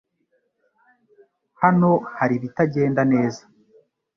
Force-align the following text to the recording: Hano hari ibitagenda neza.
Hano 1.61 1.89
hari 2.17 2.33
ibitagenda 2.39 3.01
neza. 3.13 3.41